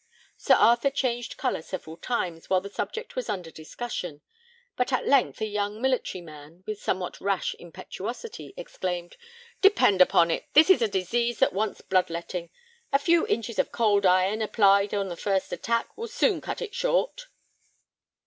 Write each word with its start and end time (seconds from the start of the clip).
Sir 0.35 0.55
Arthur 0.55 0.89
changed 0.89 1.37
colour 1.37 1.61
several 1.61 1.95
times 1.95 2.49
while 2.49 2.59
the 2.59 2.71
subject 2.71 3.15
was 3.15 3.29
under 3.29 3.51
discussion; 3.51 4.21
but 4.75 4.91
at 4.91 5.05
length 5.05 5.39
a 5.41 5.45
young 5.45 5.79
military 5.79 6.23
man, 6.23 6.63
with 6.65 6.81
somewhat 6.81 7.21
rash 7.21 7.55
impetuosity, 7.59 8.51
exclaimed, 8.57 9.15
"Depend 9.61 10.01
upon 10.01 10.31
it, 10.31 10.47
this 10.53 10.71
is 10.71 10.81
a 10.81 10.87
disease 10.87 11.37
that 11.37 11.53
wants 11.53 11.81
blood 11.81 12.09
letting. 12.09 12.49
A 12.91 12.97
few 12.97 13.27
inches 13.27 13.59
of 13.59 13.71
cold 13.71 14.03
iron, 14.07 14.41
applied 14.41 14.91
on 14.95 15.07
the 15.07 15.15
first 15.15 15.51
attack, 15.53 15.95
will 15.95 16.07
soon 16.07 16.41
cut 16.41 16.63
it 16.63 16.73
short." 16.73 17.27